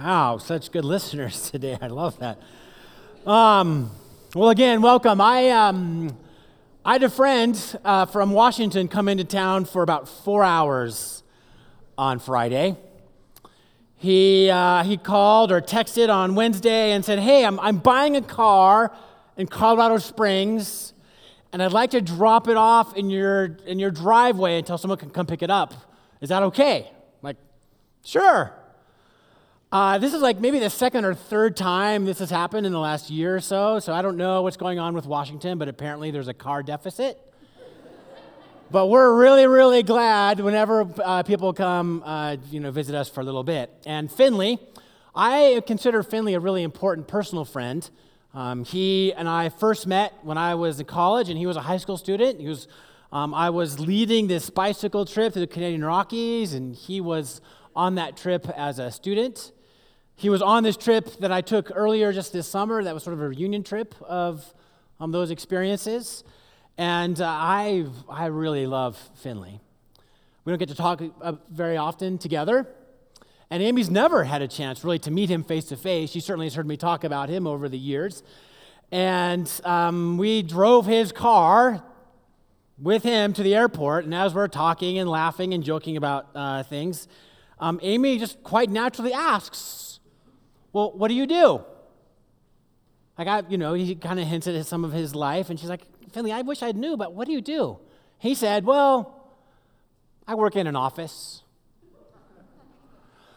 [0.00, 1.76] Wow, such good listeners today.
[1.80, 2.40] I love that.
[3.26, 3.90] Um,
[4.32, 5.20] well, again, welcome.
[5.20, 6.16] I, um,
[6.84, 11.24] I had a friend uh, from Washington come into town for about four hours
[11.96, 12.76] on Friday.
[13.96, 18.22] He, uh, he called or texted on Wednesday and said, Hey, I'm, I'm buying a
[18.22, 18.96] car
[19.36, 20.92] in Colorado Springs,
[21.52, 25.10] and I'd like to drop it off in your, in your driveway until someone can
[25.10, 25.74] come pick it up.
[26.20, 26.86] Is that okay?
[26.88, 27.36] I'm like,
[28.04, 28.52] sure.
[29.70, 32.78] Uh, this is like maybe the second or third time this has happened in the
[32.78, 33.78] last year or so.
[33.78, 37.20] So I don't know what's going on with Washington, but apparently there's a car deficit.
[38.70, 43.20] but we're really, really glad whenever uh, people come, uh, you know, visit us for
[43.20, 43.70] a little bit.
[43.84, 44.58] And Finley,
[45.14, 47.88] I consider Finley a really important personal friend.
[48.32, 51.62] Um, he and I first met when I was in college, and he was a
[51.62, 52.40] high school student.
[52.40, 52.68] He was,
[53.12, 57.42] um, I was leading this bicycle trip to the Canadian Rockies, and he was
[57.76, 59.52] on that trip as a student.
[60.18, 62.82] He was on this trip that I took earlier just this summer.
[62.82, 64.52] That was sort of a reunion trip of
[64.98, 66.24] um, those experiences.
[66.76, 69.60] And uh, I, I really love Finley.
[70.44, 72.66] We don't get to talk uh, very often together.
[73.48, 76.10] And Amy's never had a chance really to meet him face to face.
[76.10, 78.24] She certainly has heard me talk about him over the years.
[78.90, 81.84] And um, we drove his car
[82.76, 84.04] with him to the airport.
[84.04, 87.06] And as we're talking and laughing and joking about uh, things,
[87.60, 89.97] um, Amy just quite naturally asks,
[90.78, 91.64] well, what do you do?
[93.16, 95.68] I got, you know, he kind of hinted at some of his life, and she's
[95.68, 97.80] like, Finley, I wish I knew, but what do you do?
[98.18, 99.34] He said, Well,
[100.24, 101.42] I work in an office.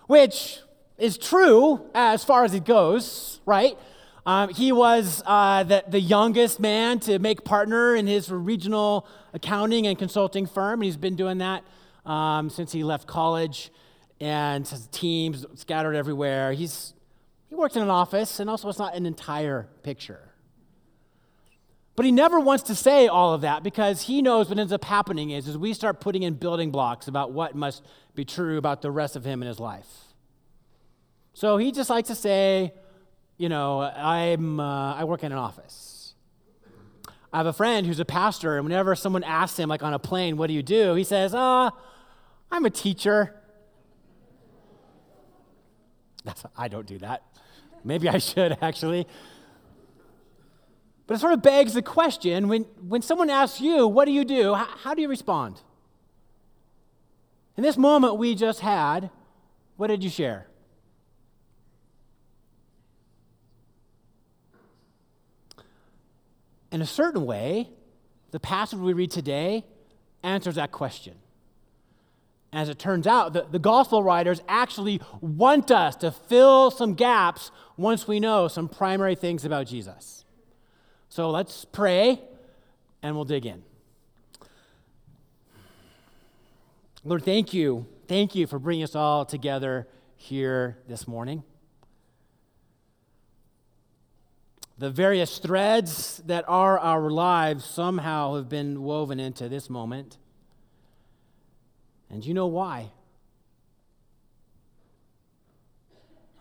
[0.05, 0.59] Which
[0.99, 3.75] is true as far as it goes, right?
[4.23, 9.87] Um, he was uh, the, the youngest man to make partner in his regional accounting
[9.87, 11.63] and consulting firm, and he's been doing that
[12.05, 13.71] um, since he left college,
[14.19, 16.53] and his teams scattered everywhere.
[16.53, 16.93] He's
[17.51, 20.29] he works in an office, and also it's not an entire picture.
[21.97, 24.85] But he never wants to say all of that because he knows what ends up
[24.85, 27.83] happening is, is we start putting in building blocks about what must
[28.15, 29.85] be true about the rest of him in his life.
[31.33, 32.73] So he just likes to say,
[33.37, 36.13] you know, I'm, uh, I work in an office.
[37.33, 39.99] I have a friend who's a pastor, and whenever someone asks him, like on a
[39.99, 40.93] plane, what do you do?
[40.93, 41.69] He says, uh,
[42.49, 43.35] I'm a teacher.
[46.23, 47.23] That's, I don't do that.
[47.83, 49.07] Maybe I should actually.
[51.07, 54.23] But it sort of begs the question when, when someone asks you, What do you
[54.23, 54.53] do?
[54.53, 55.59] How, how do you respond?
[57.57, 59.09] In this moment we just had,
[59.77, 60.47] what did you share?
[66.71, 67.69] In a certain way,
[68.31, 69.65] the passage we read today
[70.23, 71.15] answers that question.
[72.53, 77.49] As it turns out, the, the gospel writers actually want us to fill some gaps
[77.77, 80.25] once we know some primary things about Jesus.
[81.07, 82.21] So let's pray
[83.01, 83.63] and we'll dig in.
[87.03, 87.87] Lord, thank you.
[88.07, 91.43] Thank you for bringing us all together here this morning.
[94.77, 100.17] The various threads that are our lives somehow have been woven into this moment.
[102.11, 102.91] And you know why?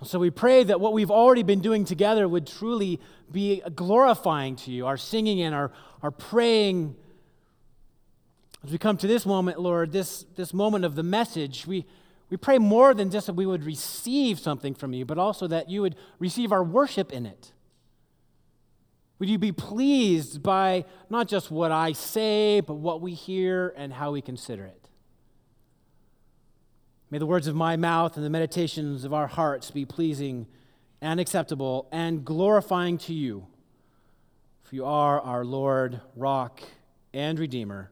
[0.02, 2.98] So we pray that what we've already been doing together would truly
[3.30, 5.70] be glorifying to you, our singing and our,
[6.02, 6.96] our praying.
[8.64, 11.84] As we come to this moment, Lord, this, this moment of the message, we,
[12.30, 15.68] we pray more than just that we would receive something from you, but also that
[15.68, 17.52] you would receive our worship in it.
[19.18, 23.92] Would you be pleased by not just what I say, but what we hear and
[23.92, 24.79] how we consider it?
[27.12, 30.46] May the words of my mouth and the meditations of our hearts be pleasing
[31.00, 33.48] and acceptable and glorifying to you.
[34.62, 36.62] For you are our Lord, rock,
[37.12, 37.90] and Redeemer.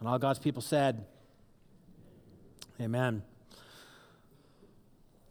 [0.00, 1.04] And all God's people said,
[2.80, 3.22] Amen.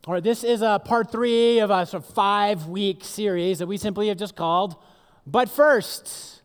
[0.06, 3.68] All right, this is a part three of a sort of five week series that
[3.68, 4.78] we simply have just called
[5.26, 6.37] But First.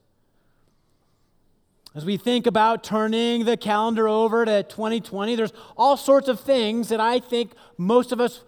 [1.95, 6.89] As we think about turning the calendar over to 2020, there's all sorts of things
[6.89, 8.43] that I think most of us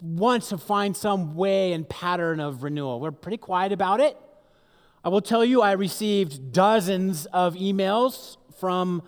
[0.00, 2.98] want to find some way and pattern of renewal.
[2.98, 4.16] We're pretty quiet about it.
[5.04, 9.04] I will tell you, I received dozens of emails from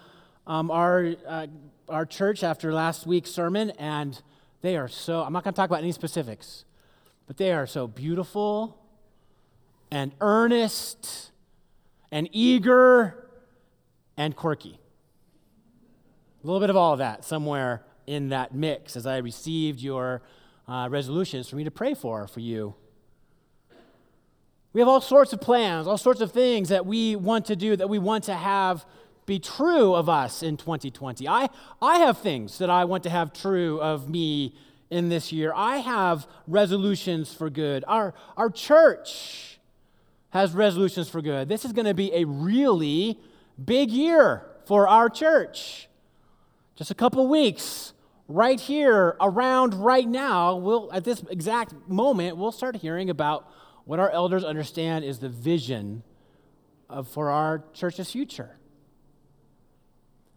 [0.46, 1.48] um, our, uh,
[1.88, 4.22] our church after last week's sermon, and
[4.62, 6.64] they are so, I'm not going to talk about any specifics,
[7.26, 8.78] but they are so beautiful
[9.90, 11.32] and earnest
[12.10, 13.28] and eager
[14.16, 14.78] and quirky.
[16.42, 20.22] A little bit of all of that somewhere in that mix as I received your
[20.68, 22.74] uh, resolutions for me to pray for for you.
[24.72, 27.76] We have all sorts of plans, all sorts of things that we want to do,
[27.76, 28.84] that we want to have
[29.26, 31.26] be true of us in 2020.
[31.26, 31.48] I,
[31.82, 34.54] I have things that I want to have true of me
[34.88, 35.52] in this year.
[35.54, 37.84] I have resolutions for good.
[37.88, 39.55] Our, our church
[40.36, 41.48] has resolutions for good.
[41.48, 43.18] This is going to be a really
[43.62, 45.88] big year for our church.
[46.74, 47.94] Just a couple weeks,
[48.28, 53.50] right here, around right now, we'll, at this exact moment, we'll start hearing about
[53.84, 56.02] what our elders understand is the vision
[56.90, 58.56] of, for our church's future.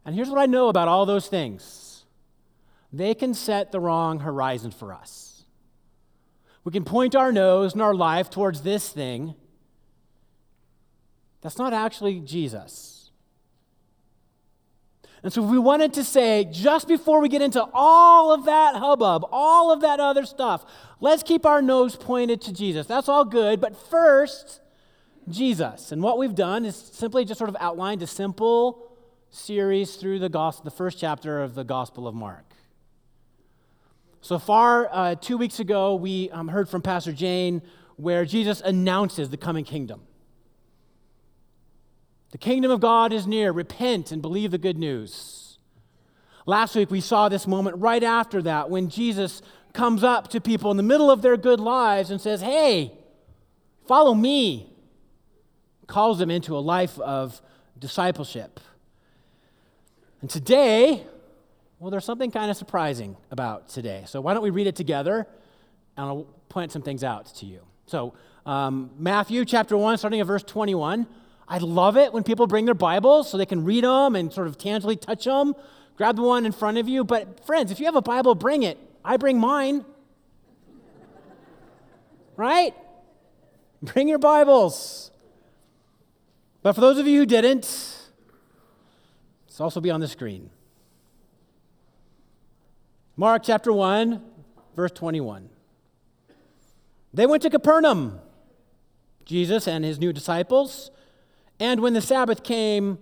[0.05, 2.05] And here's what I know about all those things
[2.91, 5.45] they can set the wrong horizon for us.
[6.63, 9.35] We can point our nose and our life towards this thing
[11.41, 13.11] that's not actually Jesus.
[15.21, 18.75] And so, if we wanted to say, just before we get into all of that
[18.75, 20.65] hubbub, all of that other stuff,
[21.01, 22.87] let's keep our nose pointed to Jesus.
[22.87, 23.59] That's all good.
[23.59, 24.61] But first,
[25.27, 25.91] Jesus.
[25.91, 28.89] And what we've done is simply just sort of outlined a simple
[29.29, 32.45] series through the gospel, the first chapter of the Gospel of Mark.
[34.21, 37.61] So far, uh, two weeks ago, we um, heard from Pastor Jane
[37.95, 40.01] where Jesus announces the coming kingdom.
[42.31, 43.51] The kingdom of God is near.
[43.51, 45.57] Repent and believe the good news.
[46.45, 49.41] Last week, we saw this moment right after that when Jesus
[49.73, 52.93] comes up to people in the middle of their good lives and says, Hey,
[53.87, 54.71] follow me.
[55.87, 57.41] Calls them into a life of
[57.77, 58.59] discipleship.
[60.21, 61.03] And today,
[61.79, 64.03] well, there's something kind of surprising about today.
[64.05, 65.27] So why don't we read it together
[65.97, 67.61] and I'll point some things out to you.
[67.85, 68.13] So,
[68.45, 71.07] um, Matthew chapter 1, starting at verse 21.
[71.49, 74.45] I love it when people bring their Bibles so they can read them and sort
[74.45, 75.55] of tangibly touch them.
[75.97, 77.03] Grab the one in front of you.
[77.03, 78.77] But, friends, if you have a Bible, bring it.
[79.03, 79.83] I bring mine.
[82.37, 82.75] right?
[83.81, 85.09] Bring your Bibles.
[86.61, 87.65] But for those of you who didn't,
[89.47, 90.51] it's also be on the screen.
[93.17, 94.21] Mark chapter 1,
[94.75, 95.49] verse 21.
[97.13, 98.19] They went to Capernaum,
[99.25, 100.91] Jesus and his new disciples.
[101.59, 102.99] And when the Sabbath came,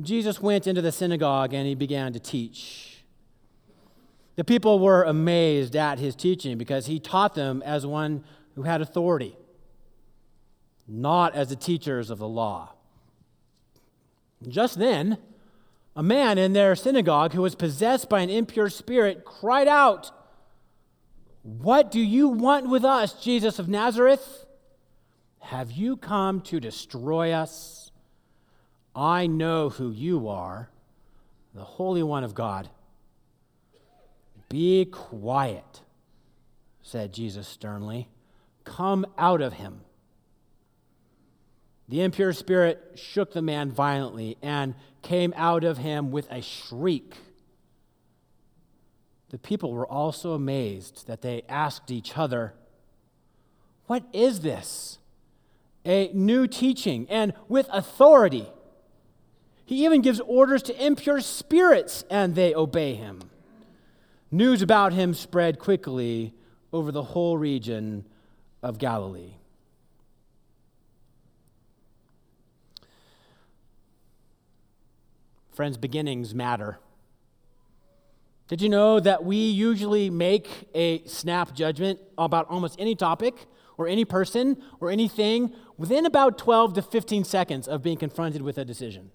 [0.00, 3.04] Jesus went into the synagogue and he began to teach.
[4.36, 8.24] The people were amazed at his teaching because he taught them as one
[8.56, 9.36] who had authority,
[10.88, 12.72] not as the teachers of the law.
[14.48, 15.18] Just then,
[15.94, 20.10] a man in their synagogue who was possessed by an impure spirit cried out,
[21.42, 24.46] What do you want with us, Jesus of Nazareth?
[25.38, 27.83] Have you come to destroy us?
[28.94, 30.70] I know who you are,
[31.54, 32.68] the Holy One of God.
[34.48, 35.80] Be quiet,
[36.82, 38.08] said Jesus sternly.
[38.64, 39.80] Come out of him.
[41.88, 47.16] The impure spirit shook the man violently and came out of him with a shriek.
[49.30, 52.54] The people were also amazed that they asked each other,
[53.86, 54.98] What is this?
[55.84, 58.48] A new teaching and with authority.
[59.64, 63.30] He even gives orders to impure spirits and they obey him.
[64.30, 66.34] News about him spread quickly
[66.72, 68.04] over the whole region
[68.62, 69.34] of Galilee.
[75.52, 76.78] Friends, beginnings matter.
[78.48, 83.46] Did you know that we usually make a snap judgment about almost any topic
[83.78, 88.58] or any person or anything within about 12 to 15 seconds of being confronted with
[88.58, 89.12] a decision?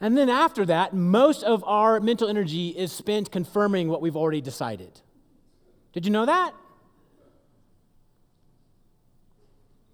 [0.00, 4.40] And then after that, most of our mental energy is spent confirming what we've already
[4.40, 5.00] decided.
[5.92, 6.54] Did you know that?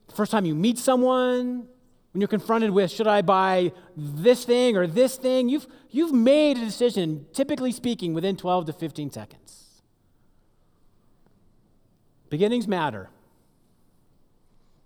[0.07, 1.67] The first time you meet someone,
[2.13, 6.57] when you're confronted with, should I buy this thing or this thing, you've, you've made
[6.57, 9.83] a decision, typically speaking, within 12 to 15 seconds.
[12.31, 13.11] Beginnings matter.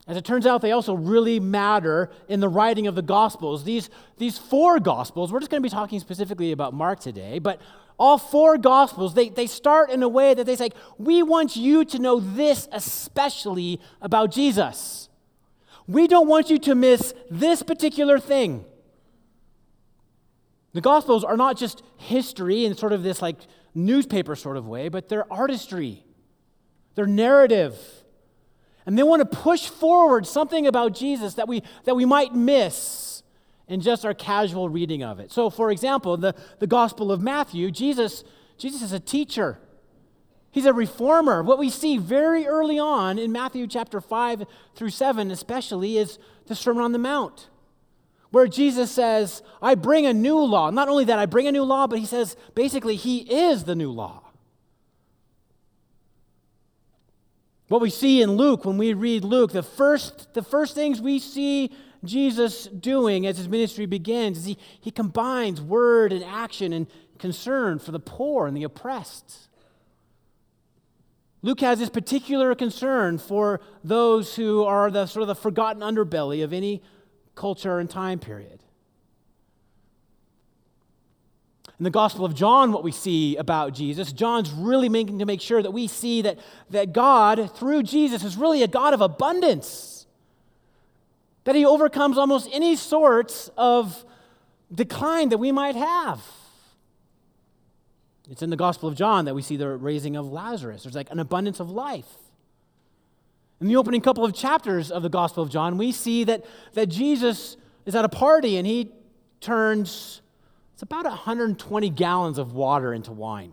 [0.07, 3.65] As it turns out, they also really matter in the writing of the Gospels.
[3.65, 7.61] These, these four Gospels, we're just going to be talking specifically about Mark today, but
[7.99, 11.85] all four Gospels, they, they start in a way that they say, we want you
[11.85, 15.11] to know this especially about Jesus.
[15.87, 18.65] We don't want you to miss this particular thing.
[20.73, 23.37] The Gospels are not just history in sort of this like
[23.75, 26.05] newspaper sort of way, but they're artistry,
[26.95, 27.79] they're narrative.
[28.87, 33.23] And they want to push forward something about Jesus that we, that we might miss
[33.69, 35.31] in just our casual reading of it.
[35.31, 38.25] So, for example, the, the Gospel of Matthew, Jesus,
[38.59, 39.61] Jesus is a teacher.
[40.51, 41.43] He's a reformer.
[41.43, 44.45] What we see very early on in Matthew chapter 5
[44.75, 47.49] through 7, especially, is the Sermon on the Mount,
[48.31, 50.71] where Jesus says, I bring a new law.
[50.71, 53.77] Not only that, I bring a new law, but he says basically, he is the
[53.77, 54.30] new law.
[57.71, 61.21] What we see in Luke, when we read Luke, the first, the first things we
[61.21, 61.71] see
[62.03, 67.79] Jesus doing as his ministry begins is he, he combines word and action and concern
[67.79, 69.49] for the poor and the oppressed.
[71.43, 76.43] Luke has this particular concern for those who are the sort of the forgotten underbelly
[76.43, 76.83] of any
[77.37, 78.65] culture and time period.
[81.81, 85.41] In the Gospel of John, what we see about Jesus, John's really making to make
[85.41, 90.07] sure that we see that, that God, through Jesus, is really a God of abundance.
[91.45, 94.05] That he overcomes almost any sorts of
[94.71, 96.23] decline that we might have.
[98.29, 100.83] It's in the Gospel of John that we see the raising of Lazarus.
[100.83, 102.19] There's like an abundance of life.
[103.59, 106.45] In the opening couple of chapters of the Gospel of John, we see that,
[106.75, 107.57] that Jesus
[107.87, 108.91] is at a party and he
[109.41, 110.21] turns,
[110.81, 113.53] it's about 120 gallons of water into wine.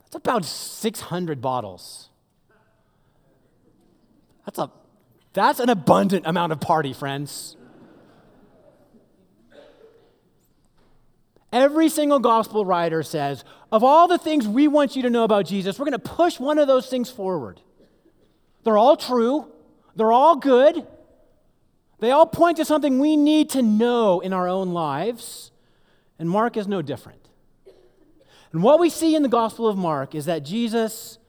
[0.00, 2.08] That's about 600 bottles.
[4.44, 4.72] That's, a,
[5.34, 7.56] that's an abundant amount of party, friends.
[11.52, 15.46] Every single gospel writer says, of all the things we want you to know about
[15.46, 17.60] Jesus, we're going to push one of those things forward.
[18.64, 19.46] They're all true,
[19.94, 20.84] they're all good,
[22.02, 25.52] they all point to something we need to know in our own lives,
[26.18, 27.28] and Mark is no different.
[28.50, 31.20] And what we see in the Gospel of Mark is that Jesus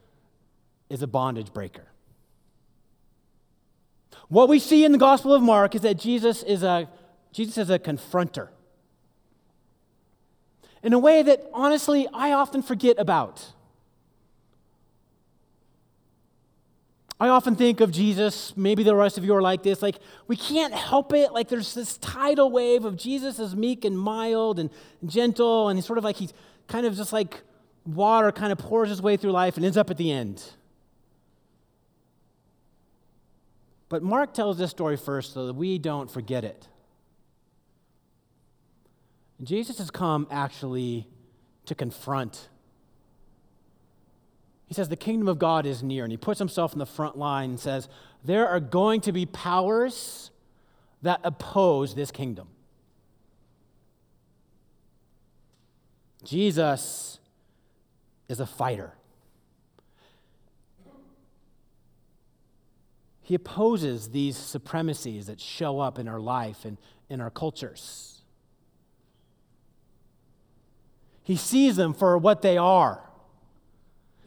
[0.90, 1.86] is a bondage breaker.
[4.26, 6.88] What we see in the Gospel of Mark is that Jesus is a,
[7.30, 8.48] Jesus is a confronter
[10.82, 13.53] in a way that honestly I often forget about.
[17.24, 19.96] I often think of Jesus, maybe the rest of you are like this, like
[20.28, 21.32] we can't help it.
[21.32, 24.68] Like there's this tidal wave of Jesus as meek and mild and
[25.06, 26.34] gentle, and he's sort of like he's
[26.68, 27.40] kind of just like
[27.86, 30.44] water kind of pours his way through life and ends up at the end.
[33.88, 36.68] But Mark tells this story first so that we don't forget it.
[39.42, 41.08] Jesus has come actually
[41.64, 42.50] to confront.
[44.66, 46.04] He says, The kingdom of God is near.
[46.04, 47.88] And he puts himself in the front line and says,
[48.24, 50.30] There are going to be powers
[51.02, 52.48] that oppose this kingdom.
[56.24, 57.18] Jesus
[58.28, 58.94] is a fighter.
[63.20, 66.76] He opposes these supremacies that show up in our life and
[67.08, 68.22] in our cultures.
[71.22, 73.02] He sees them for what they are.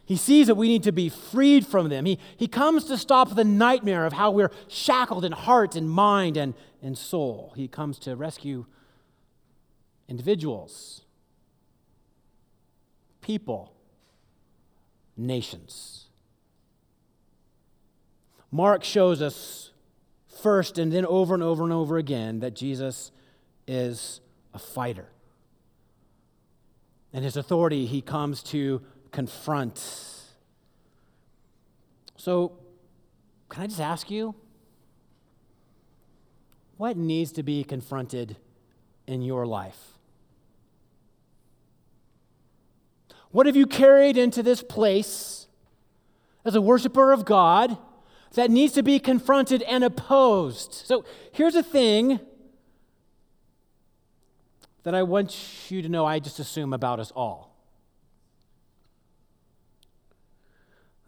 [0.07, 2.05] He sees that we need to be freed from them.
[2.05, 6.37] He, he comes to stop the nightmare of how we're shackled in heart and mind
[6.37, 7.51] and, and soul.
[7.57, 8.65] He comes to rescue
[10.07, 11.03] individuals,
[13.19, 13.73] people,
[15.17, 16.05] nations.
[18.49, 19.71] Mark shows us
[20.41, 23.11] first and then over and over and over again that Jesus
[23.67, 24.21] is
[24.53, 25.09] a fighter
[27.11, 29.77] and his authority he comes to confront.
[32.15, 32.53] So,
[33.49, 34.35] can I just ask you,
[36.77, 38.37] what needs to be confronted
[39.07, 39.97] in your life?
[43.31, 45.47] What have you carried into this place
[46.45, 47.77] as a worshiper of God
[48.33, 50.73] that needs to be confronted and opposed?
[50.73, 52.19] So here's a thing
[54.83, 57.46] that I want you to know I just assume about us all.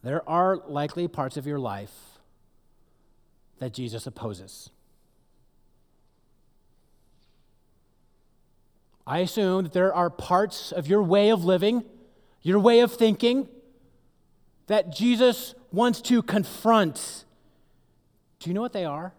[0.01, 2.19] There are likely parts of your life
[3.59, 4.69] that Jesus opposes.
[9.05, 11.83] I assume that there are parts of your way of living,
[12.41, 13.49] your way of thinking,
[14.67, 17.25] that Jesus wants to confront.
[18.39, 19.13] Do you know what they are?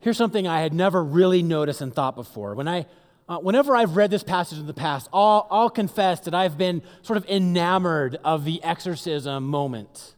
[0.00, 2.54] Here's something I had never really noticed and thought before.
[2.54, 2.86] When I,
[3.28, 6.82] uh, whenever I've read this passage in the past, I'll, I'll confess that I've been
[7.02, 10.14] sort of enamored of the exorcism moment.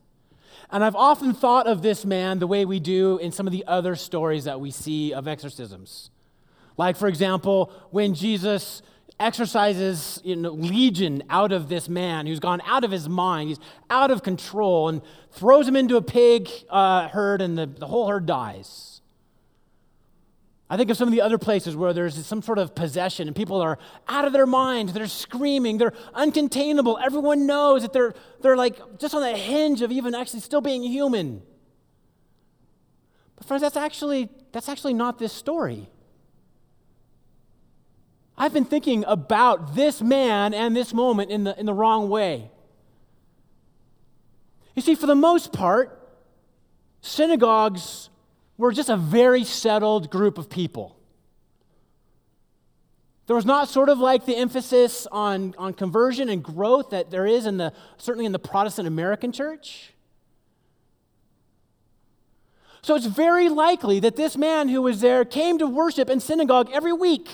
[0.70, 3.64] And I've often thought of this man the way we do in some of the
[3.66, 6.10] other stories that we see of exorcisms.
[6.76, 8.82] Like, for example, when Jesus
[9.20, 13.48] exorcises you know, legion out of this man who's gone out of his mind.
[13.48, 13.58] He's
[13.90, 18.08] out of control and throws him into a pig uh, herd, and the, the whole
[18.08, 18.97] herd dies.
[20.70, 23.34] I think of some of the other places where there's some sort of possession and
[23.34, 24.90] people are out of their mind.
[24.90, 25.78] They're screaming.
[25.78, 26.98] They're uncontainable.
[27.02, 30.82] Everyone knows that they're, they're like just on the hinge of even actually still being
[30.82, 31.42] human.
[33.36, 35.88] But friends, that's actually, that's actually not this story.
[38.36, 42.50] I've been thinking about this man and this moment in the, in the wrong way.
[44.76, 45.98] You see, for the most part,
[47.00, 48.07] synagogues
[48.58, 50.96] were just a very settled group of people.
[53.26, 57.26] There was not sort of like the emphasis on, on conversion and growth that there
[57.26, 59.92] is in the certainly in the Protestant American church.
[62.80, 66.70] So it's very likely that this man who was there came to worship in synagogue
[66.72, 67.28] every week.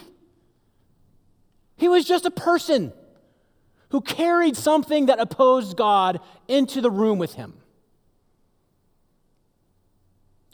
[1.76, 2.92] He was just a person
[3.90, 7.54] who carried something that opposed God into the room with him.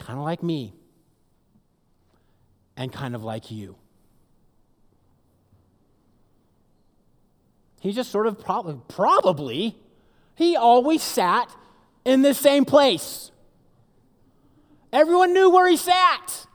[0.05, 0.73] Kind of like me,
[2.75, 3.75] and kind of like you.
[7.81, 9.75] He just sort of probably, probably,
[10.33, 11.55] he always sat
[12.03, 13.31] in the same place.
[14.91, 16.47] Everyone knew where he sat.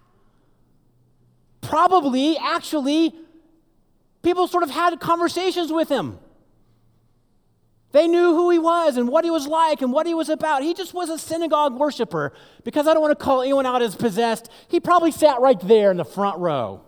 [1.60, 3.14] Probably, actually,
[4.22, 6.18] people sort of had conversations with him.
[7.96, 10.62] They knew who he was and what he was like and what he was about.
[10.62, 12.34] He just was a synagogue worshiper.
[12.62, 15.90] Because I don't want to call anyone out as possessed, he probably sat right there
[15.92, 16.82] in the front row.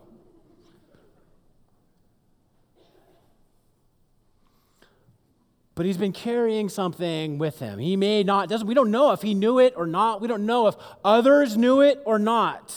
[5.74, 7.78] But he's been carrying something with him.
[7.78, 10.20] He may not, doesn't, we don't know if he knew it or not.
[10.20, 12.76] We don't know if others knew it or not.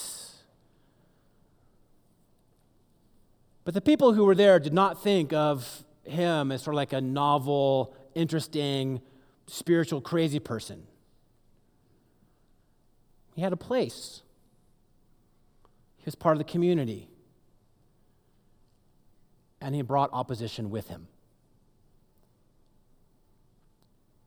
[3.65, 6.93] But the people who were there did not think of him as sort of like
[6.93, 9.01] a novel, interesting,
[9.47, 10.83] spiritual, crazy person.
[13.35, 14.21] He had a place,
[15.97, 17.07] he was part of the community,
[19.61, 21.07] and he brought opposition with him.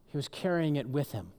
[0.06, 1.32] He was carrying it with him.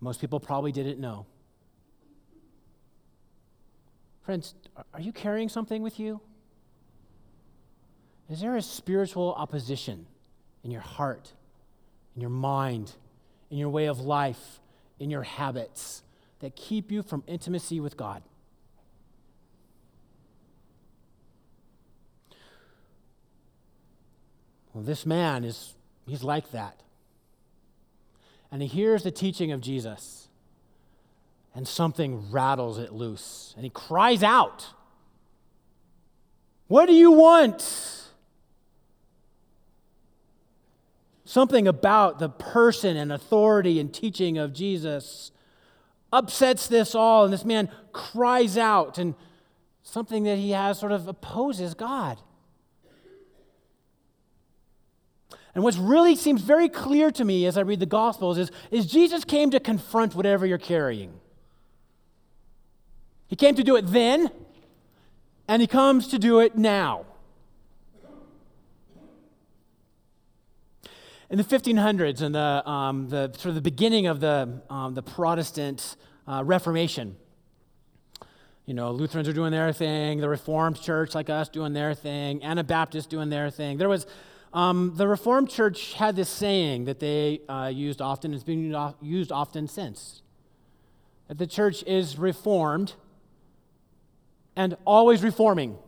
[0.00, 1.26] Most people probably didn't know.
[4.22, 4.54] Friends,
[4.94, 6.20] are you carrying something with you?
[8.32, 10.06] Is there a spiritual opposition
[10.64, 11.32] in your heart,
[12.14, 12.92] in your mind,
[13.50, 14.58] in your way of life,
[14.98, 16.02] in your habits
[16.40, 18.22] that keep you from intimacy with God?
[24.72, 25.74] Well, this man is
[26.06, 26.80] he's like that.
[28.50, 30.28] And he hears the teaching of Jesus
[31.54, 33.52] and something rattles it loose.
[33.56, 34.68] And he cries out,
[36.68, 37.91] What do you want?
[41.32, 45.32] Something about the person and authority and teaching of Jesus
[46.12, 49.14] upsets this all, and this man cries out, and
[49.82, 52.18] something that he has sort of opposes God.
[55.54, 58.84] And what really seems very clear to me as I read the Gospels is, is
[58.84, 61.18] Jesus came to confront whatever you're carrying.
[63.26, 64.30] He came to do it then,
[65.48, 67.06] and he comes to do it now.
[71.32, 75.02] In the 1500s, and the, um, the sort of the beginning of the, um, the
[75.02, 75.96] Protestant
[76.28, 77.16] uh, Reformation,
[78.66, 82.44] you know, Lutherans are doing their thing, the Reformed Church, like us, doing their thing,
[82.44, 83.78] Anabaptists doing their thing.
[83.78, 84.06] There was
[84.52, 89.32] um, the Reformed Church had this saying that they uh, used often, it's been used
[89.32, 90.20] often since.
[91.28, 92.92] That the church is reformed
[94.54, 95.78] and always reforming.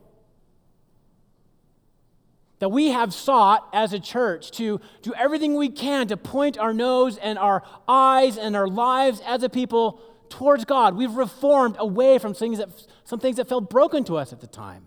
[2.64, 6.72] That we have sought as a church to do everything we can to point our
[6.72, 10.00] nose and our eyes and our lives as a people
[10.30, 10.96] towards God.
[10.96, 12.70] We've reformed away from things that,
[13.04, 14.86] some things that felt broken to us at the time.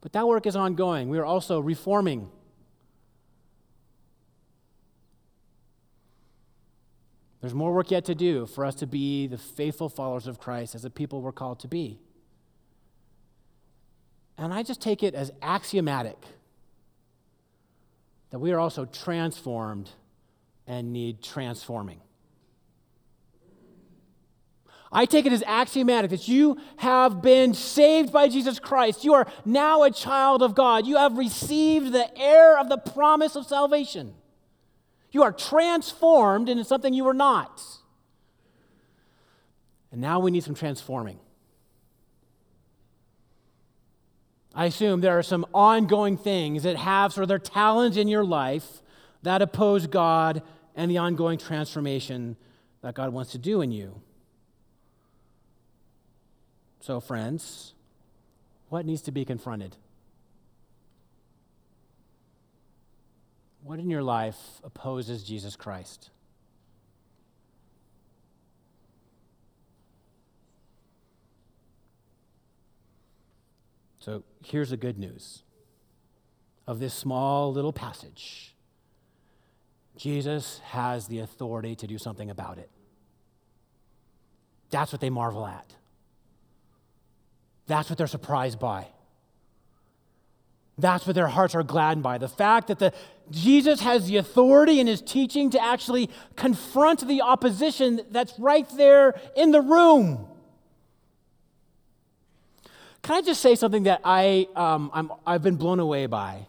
[0.00, 1.08] But that work is ongoing.
[1.08, 2.30] We are also reforming.
[7.42, 10.74] There's more work yet to do for us to be the faithful followers of Christ
[10.74, 12.00] as a people we're called to be.
[14.36, 16.18] And I just take it as axiomatic
[18.30, 19.90] that we are also transformed
[20.66, 22.00] and need transforming.
[24.92, 29.04] I take it as axiomatic that you have been saved by Jesus Christ.
[29.04, 30.86] You are now a child of God.
[30.86, 34.14] You have received the heir of the promise of salvation.
[35.10, 37.62] You are transformed into something you were not.
[39.90, 41.18] And now we need some transforming.
[44.56, 48.24] I assume there are some ongoing things that have sort of their talons in your
[48.24, 48.80] life
[49.22, 50.42] that oppose God
[50.74, 52.36] and the ongoing transformation
[52.80, 54.00] that God wants to do in you.
[56.80, 57.74] So, friends,
[58.70, 59.76] what needs to be confronted?
[63.62, 66.08] What in your life opposes Jesus Christ?
[74.06, 75.42] So here's the good news
[76.68, 78.54] of this small little passage
[79.96, 82.70] Jesus has the authority to do something about it.
[84.70, 85.74] That's what they marvel at.
[87.66, 88.86] That's what they're surprised by.
[90.78, 92.18] That's what their hearts are gladdened by.
[92.18, 92.92] The fact that the,
[93.32, 99.20] Jesus has the authority in his teaching to actually confront the opposition that's right there
[99.34, 100.28] in the room.
[103.06, 106.48] Can I just say something that I, um, I'm, I've been blown away by?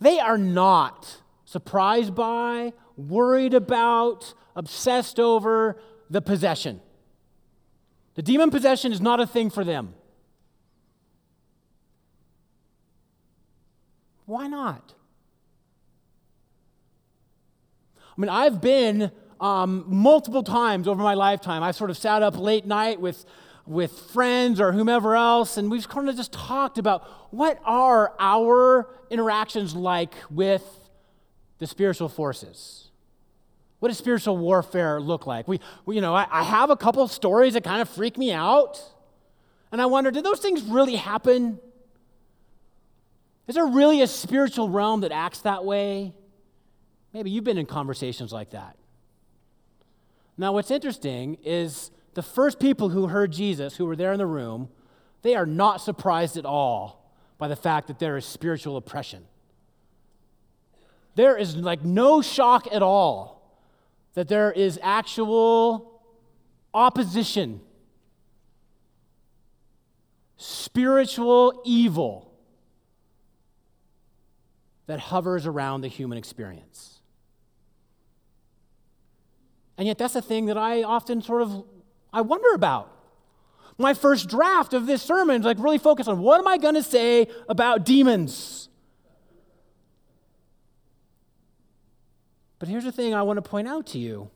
[0.00, 5.76] They are not surprised by, worried about, obsessed over
[6.08, 6.80] the possession.
[8.14, 9.94] The demon possession is not a thing for them.
[14.26, 14.94] Why not?
[18.16, 21.64] I mean, I've been um, multiple times over my lifetime.
[21.64, 23.24] I've sort of sat up late night with,
[23.66, 28.88] with friends or whomever else, and we've kind of just talked about what are our
[29.10, 30.62] interactions like with
[31.58, 32.90] the spiritual forces.
[33.80, 35.48] What does spiritual warfare look like?
[35.48, 38.32] We, we you know, I, I have a couple stories that kind of freak me
[38.32, 38.82] out,
[39.72, 41.58] and I wonder, did those things really happen?
[43.46, 46.14] Is there really a spiritual realm that acts that way?
[47.12, 48.76] Maybe you've been in conversations like that.
[50.36, 54.26] Now, what's interesting is the first people who heard Jesus, who were there in the
[54.26, 54.68] room,
[55.22, 59.24] they are not surprised at all by the fact that there is spiritual oppression.
[61.14, 63.58] There is like no shock at all
[64.14, 66.02] that there is actual
[66.72, 67.60] opposition,
[70.36, 72.32] spiritual evil
[74.86, 77.00] that hovers around the human experience.
[79.76, 81.64] And yet that's a thing that I often sort of
[82.14, 82.92] I wonder about.
[83.76, 86.76] My first draft of this sermon is like really focused on what am I going
[86.76, 88.68] to say about demons?
[92.60, 94.30] But here's the thing I want to point out to you.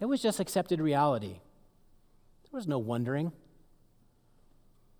[0.00, 1.40] It was just accepted reality.
[2.42, 3.32] There was no wondering.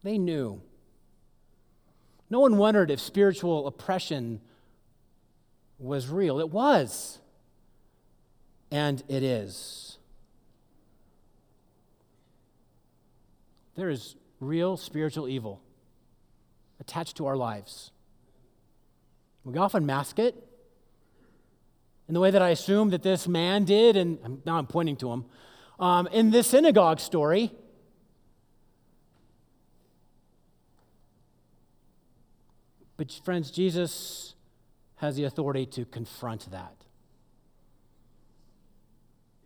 [0.02, 0.62] They knew.
[2.30, 4.40] No one wondered if spiritual oppression
[5.78, 6.40] was real.
[6.40, 7.18] It was.
[8.70, 9.89] And it is.
[13.80, 15.62] There is real spiritual evil
[16.80, 17.92] attached to our lives.
[19.42, 20.34] We often mask it
[22.06, 25.10] in the way that I assume that this man did, and now I'm pointing to
[25.10, 25.24] him.
[25.78, 27.52] Um, in this synagogue story,
[32.98, 34.34] But, friends, Jesus
[34.96, 36.74] has the authority to confront that.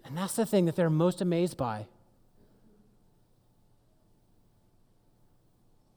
[0.04, 1.78] And that's the thing that they're most amazed by.
[1.78, 1.92] You know,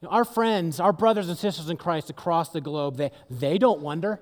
[0.06, 4.20] our friends, our brothers and sisters in Christ across the globe, they, they don't wonder.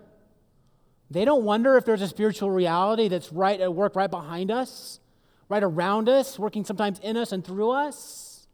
[1.10, 5.00] They don't wonder if there's a spiritual reality that's right at work right behind us,
[5.48, 8.48] right around us, working sometimes in us and through us.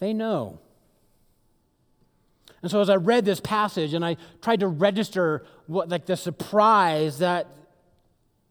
[0.00, 0.60] They know.
[2.62, 6.16] And so as I read this passage and I tried to register what like the
[6.16, 7.46] surprise that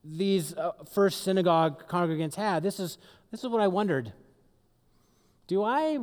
[0.04, 2.98] these uh, first synagogue congregants had, this is
[3.32, 4.14] this is what I wondered.
[5.48, 6.00] Do I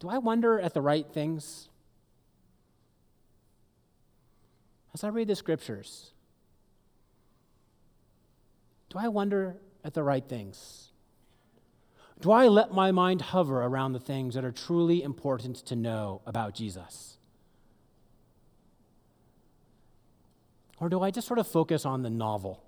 [0.00, 1.68] do I wonder at the right things?
[4.92, 6.12] As I read the scriptures,
[8.90, 10.92] do I wonder at the right things?
[12.20, 16.22] Do I let my mind hover around the things that are truly important to know
[16.26, 17.18] about Jesus?
[20.80, 22.63] Or do I just sort of focus on the novel?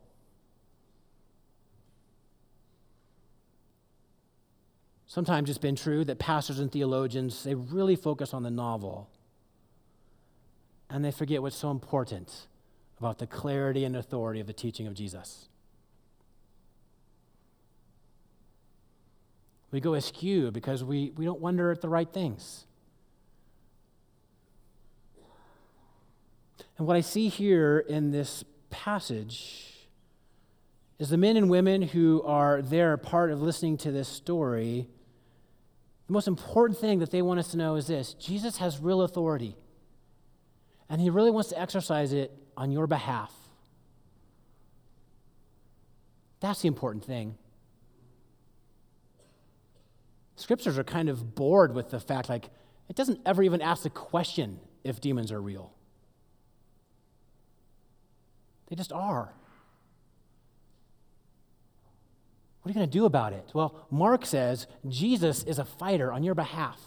[5.17, 9.09] Sometimes it's been true that pastors and theologians, they really focus on the novel.
[10.91, 12.49] And they forget what's so important
[12.99, 15.49] about the clarity and authority of the teaching of Jesus.
[19.71, 22.67] We go askew because we, we don't wonder at the right things.
[26.77, 29.89] And what I see here in this passage
[30.99, 34.89] is the men and women who are there, part of listening to this story,
[36.07, 39.03] The most important thing that they want us to know is this Jesus has real
[39.03, 39.57] authority,
[40.89, 43.33] and he really wants to exercise it on your behalf.
[46.41, 47.37] That's the important thing.
[50.37, 52.51] Scriptures are kind of bored with the fact, like,
[52.89, 55.73] it doesn't ever even ask the question if demons are real.
[58.69, 59.33] They just are.
[62.67, 63.49] What are you going to do about it?
[63.55, 66.81] Well, Mark says Jesus is a fighter on your behalf.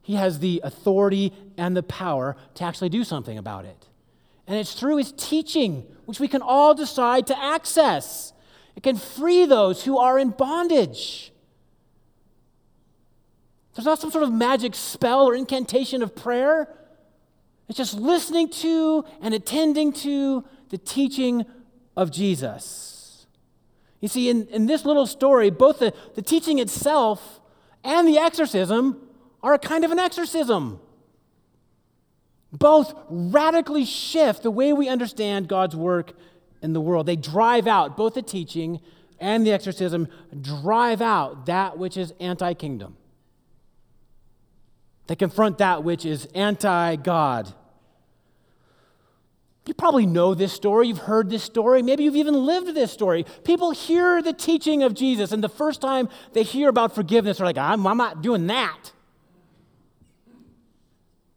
[0.00, 3.88] He has the authority and the power to actually do something about it.
[4.46, 8.32] And it's through his teaching, which we can all decide to access.
[8.76, 11.32] It can free those who are in bondage.
[13.74, 16.72] There's not some sort of magic spell or incantation of prayer.
[17.68, 21.44] It's just listening to and attending to the teaching
[21.96, 22.95] of Jesus.
[24.00, 27.40] You see, in, in this little story, both the, the teaching itself
[27.82, 29.08] and the exorcism
[29.42, 30.80] are a kind of an exorcism.
[32.52, 36.12] Both radically shift the way we understand God's work
[36.62, 37.06] in the world.
[37.06, 38.80] They drive out, both the teaching
[39.18, 40.08] and the exorcism
[40.40, 42.96] drive out that which is anti kingdom.
[45.06, 47.54] They confront that which is anti God.
[49.66, 50.86] You probably know this story.
[50.86, 51.82] You've heard this story.
[51.82, 53.26] Maybe you've even lived this story.
[53.44, 57.46] People hear the teaching of Jesus, and the first time they hear about forgiveness, they're
[57.46, 58.92] like, I'm, I'm not doing that.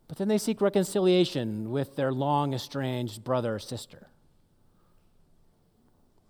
[0.07, 4.07] But then they seek reconciliation with their long estranged brother or sister.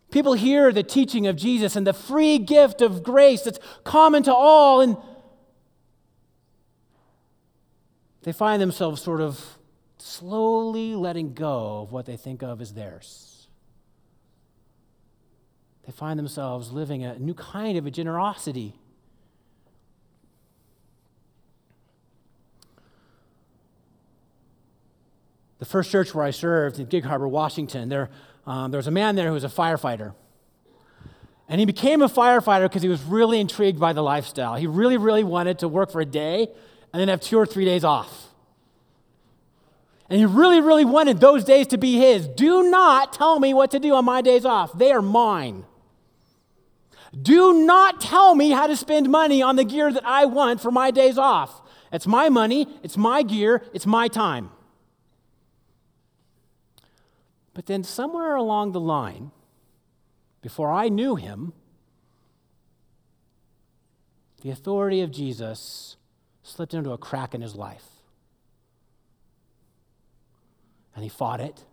[0.09, 4.33] People hear the teaching of Jesus and the free gift of grace that's common to
[4.33, 4.97] all, and
[8.23, 9.59] they find themselves sort of
[10.01, 13.47] slowly letting go of what they think of as theirs.
[15.85, 18.75] They find themselves living a new kind of a generosity.
[25.57, 28.09] The first church where I served in Gig Harbor, Washington, there,
[28.45, 30.13] um, there was a man there who was a firefighter.
[31.49, 34.55] And he became a firefighter because he was really intrigued by the lifestyle.
[34.55, 36.47] He really, really wanted to work for a day
[36.93, 38.29] and then have two or three days off.
[40.10, 42.28] And he really, really wanted those days to be his.
[42.28, 45.65] Do not tell me what to do on my days off, they are mine.
[47.19, 50.69] Do not tell me how to spend money on the gear that I want for
[50.69, 51.62] my days off.
[51.91, 54.52] It's my money, it's my gear, it's my time.
[57.56, 59.32] But then, somewhere along the line,
[60.41, 61.52] before I knew him,
[64.41, 65.98] the authority of Jesus
[66.43, 67.98] slipped into a crack in his life.
[70.99, 71.63] And he fought it.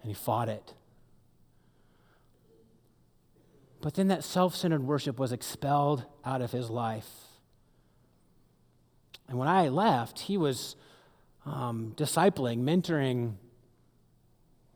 [0.00, 0.72] And he fought it.
[3.82, 7.10] But then that self centered worship was expelled out of his life.
[9.28, 10.74] And when I left, he was
[11.44, 13.34] um, discipling, mentoring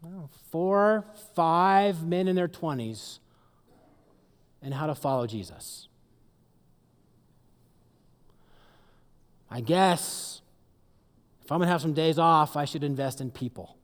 [0.03, 3.21] know, four, five men in their 20s
[4.61, 5.89] in how to follow Jesus.
[9.51, 10.40] I guess
[11.51, 13.77] if I'm going to have some days off, I should invest in people,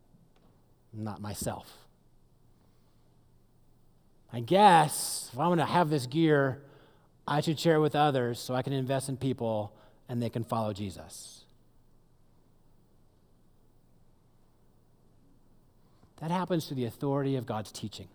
[0.92, 1.78] not myself.
[4.32, 6.62] I guess if I'm going to have this gear,
[7.26, 9.72] I should share it with others so I can invest in people
[10.08, 11.42] and they can follow Jesus.
[16.20, 18.06] That happens through the authority of God's teaching.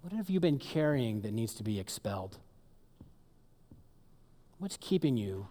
[0.00, 2.38] What have you been carrying that needs to be expelled?
[4.56, 5.48] What's keeping you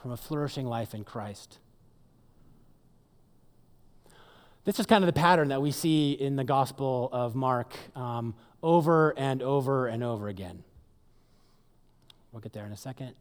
[0.00, 1.58] from a flourishing life in Christ.
[4.64, 8.34] This is kind of the pattern that we see in the Gospel of Mark um,
[8.62, 10.62] over and over and over again.
[12.32, 13.14] We'll get there in a second.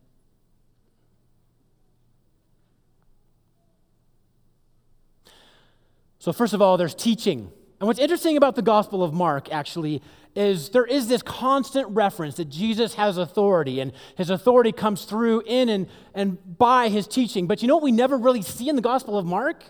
[6.20, 7.52] So, first of all, there's teaching.
[7.80, 10.02] And what's interesting about the Gospel of Mark, actually,
[10.36, 15.44] is there is this constant reference that Jesus has authority, and his authority comes through
[15.46, 17.48] in and, and by his teaching.
[17.48, 19.64] But you know what we never really see in the Gospel of Mark?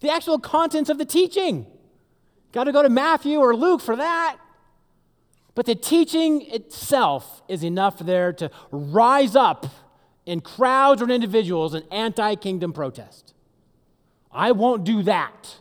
[0.00, 1.66] The actual contents of the teaching.
[2.52, 4.38] Got to go to Matthew or Luke for that.
[5.54, 9.66] But the teaching itself is enough there to rise up
[10.26, 13.34] in crowds or in individuals an anti kingdom protest.
[14.30, 15.58] I won't do that.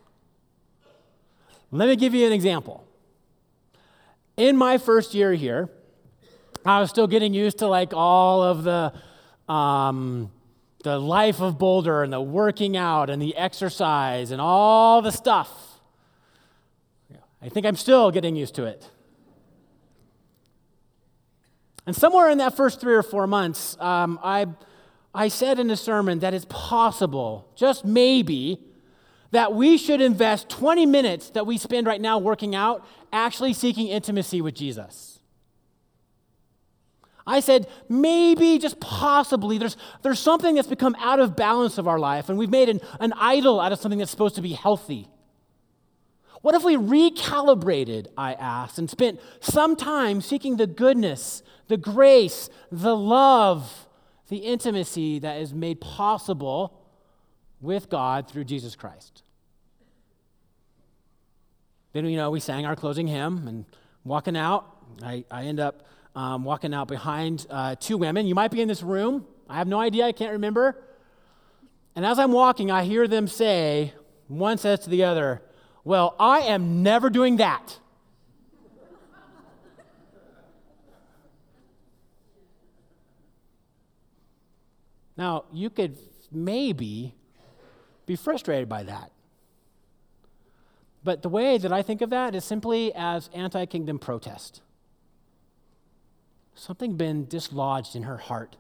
[1.72, 2.86] Let me give you an example.
[4.38, 5.70] In my first year here,
[6.66, 8.94] I was still getting used to like all of the
[9.52, 10.32] um,
[10.84, 15.50] the life of Boulder and the working out and the exercise and all the stuff.
[17.42, 18.90] I think I'm still getting used to it.
[21.86, 24.46] And somewhere in that first three or four months, um, I,
[25.14, 28.60] I said in a sermon that it's possible, just maybe,
[29.32, 33.88] that we should invest 20 minutes that we spend right now working out actually seeking
[33.88, 35.20] intimacy with Jesus.
[37.26, 42.00] I said, maybe, just possibly, there's, there's something that's become out of balance of our
[42.00, 45.08] life, and we've made an, an idol out of something that's supposed to be healthy.
[46.42, 52.50] What if we recalibrated, I asked, and spent some time seeking the goodness, the grace,
[52.72, 53.88] the love,
[54.30, 56.81] the intimacy that is made possible
[57.62, 59.24] with God through Jesus Christ?
[61.94, 63.66] Then, you know, we sang our closing hymn and
[64.04, 64.78] walking out.
[65.04, 65.84] I, I end up
[66.16, 68.28] um, walking out behind uh, two women.
[68.28, 69.26] You might be in this room.
[69.50, 70.06] I have no idea.
[70.06, 70.82] I can't remember.
[71.96, 73.94] And as I'm walking, I hear them say,
[74.28, 75.42] one says to the other,
[75.84, 77.78] well, I am never doing that.
[85.18, 85.98] now, you could
[86.32, 87.16] maybe
[88.06, 89.12] be frustrated by that.
[91.04, 94.62] But the way that I think of that is simply as anti kingdom protest.
[96.54, 98.56] Something been dislodged in her heart.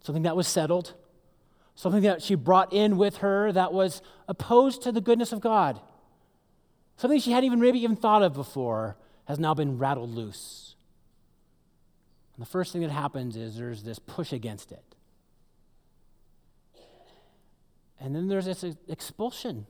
[0.00, 0.94] Something that was settled
[1.74, 5.80] something that she brought in with her that was opposed to the goodness of God.
[6.96, 10.74] Something she hadn't even maybe even thought of before has now been rattled loose.
[12.36, 14.91] And the first thing that happens is there's this push against it.
[18.02, 19.64] And then there's this expulsion.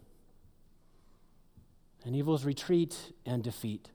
[2.05, 3.91] And evil's retreat and defeat.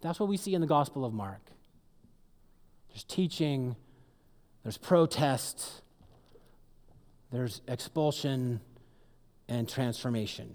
[0.00, 1.42] That's what we see in the Gospel of Mark.
[2.88, 3.76] There's teaching,
[4.62, 5.82] there's protest,
[7.30, 8.60] there's expulsion
[9.46, 10.54] and transformation.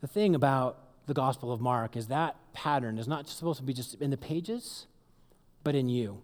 [0.00, 3.74] The thing about the Gospel of Mark is that pattern is not supposed to be
[3.74, 4.86] just in the pages,
[5.64, 6.20] but in you.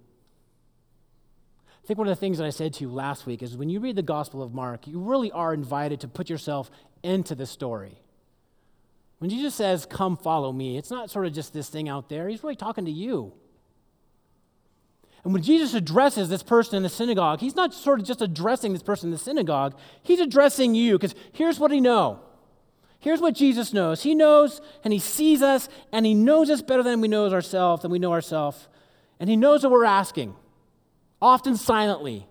[1.82, 3.68] I think one of the things that I said to you last week is when
[3.68, 6.70] you read the Gospel of Mark, you really are invited to put yourself
[7.02, 7.98] into the story.
[9.18, 12.28] When Jesus says, Come follow me, it's not sort of just this thing out there.
[12.28, 13.32] He's really talking to you.
[15.24, 18.72] And when Jesus addresses this person in the synagogue, he's not sort of just addressing
[18.72, 22.18] this person in the synagogue, he's addressing you because here's what he knows.
[23.00, 24.02] Here's what Jesus knows.
[24.02, 27.82] He knows and he sees us and he knows us better than we know ourselves,
[27.82, 28.68] than we know ourselves.
[29.20, 30.34] And he knows what we're asking,
[31.20, 32.26] often silently,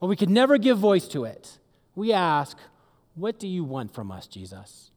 [0.00, 1.58] but we could never give voice to it.
[1.94, 2.58] We ask,
[3.14, 4.90] What do you want from us, Jesus?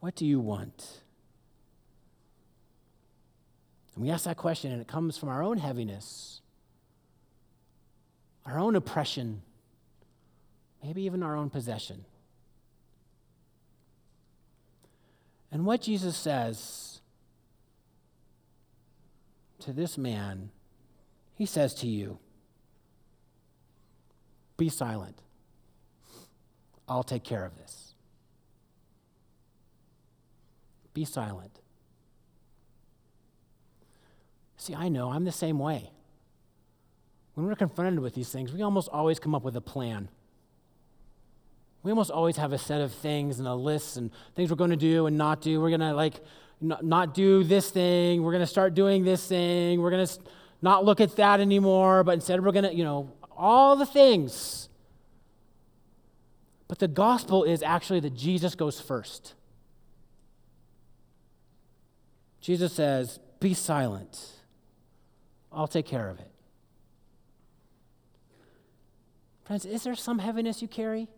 [0.00, 1.00] What do you want?
[3.94, 6.40] And we ask that question, and it comes from our own heaviness,
[8.44, 9.42] our own oppression,
[10.82, 12.04] maybe even our own possession.
[15.50, 17.01] And what Jesus says
[19.64, 20.50] to this man,
[21.34, 22.18] he says to you,
[24.56, 25.18] Be silent.
[26.88, 27.94] I'll take care of this.
[30.94, 31.60] Be silent.
[34.56, 35.90] See, I know I'm the same way.
[37.34, 40.08] When we're confronted with these things, we almost always come up with a plan.
[41.82, 44.70] We almost always have a set of things and a list and things we're going
[44.70, 45.60] to do and not do.
[45.60, 46.20] We're going to like
[46.62, 48.22] not, not do this thing.
[48.22, 49.80] We're going to start doing this thing.
[49.80, 50.18] We're going to
[50.60, 54.68] not look at that anymore, but instead we're going to, you know, all the things.
[56.68, 59.34] But the gospel is actually that Jesus goes first.
[62.40, 64.18] Jesus says, Be silent.
[65.52, 66.30] I'll take care of it.
[69.44, 71.08] Friends, is there some heaviness you carry?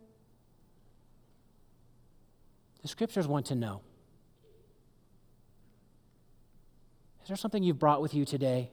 [2.82, 3.80] The scriptures want to know.
[7.24, 8.70] Is there something you've brought with you today?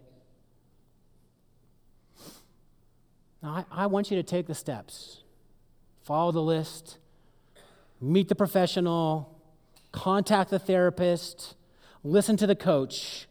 [3.42, 5.22] Now, I, I want you to take the steps,
[6.04, 6.98] follow the list,
[8.02, 9.40] meet the professional,
[9.94, 11.56] contact the therapist,
[12.04, 13.26] listen to the coach,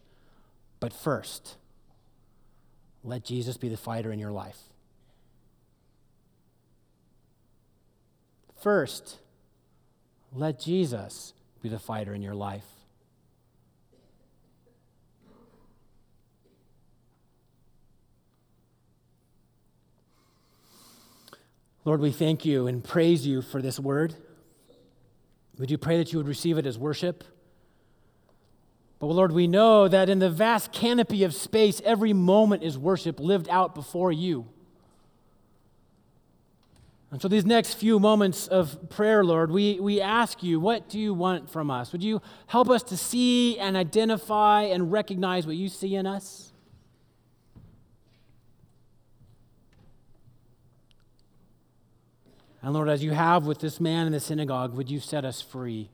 [0.79, 1.55] but first,
[3.03, 4.57] let Jesus be the fighter in your life.
[8.59, 9.19] First,
[10.33, 12.65] let Jesus be the fighter in your life.
[21.83, 24.15] Lord, we thank you and praise you for this word.
[25.57, 27.23] Would you pray that you would receive it as worship?
[28.99, 33.19] But Lord, we know that in the vast canopy of space, every moment is worship
[33.19, 34.47] lived out before you.
[37.09, 40.97] And so, these next few moments of prayer, Lord, we, we ask you, what do
[40.97, 41.91] you want from us?
[41.91, 46.50] Would you help us to see and identify and recognize what you see in us?
[52.61, 55.41] And Lord, as you have with this man in the synagogue, would you set us
[55.41, 55.89] free?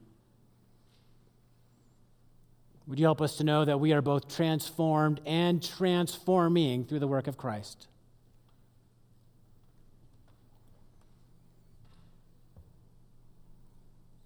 [2.88, 7.07] Would you help us to know that we are both transformed and transforming through the
[7.07, 7.88] work of Christ?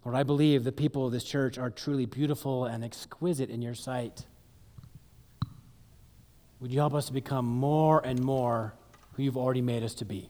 [0.04, 3.76] Lord, I believe the people of this church are truly beautiful and exquisite in your
[3.76, 4.26] sight.
[6.60, 8.74] Would you help us to become more and more
[9.14, 10.30] who you've already made us to be?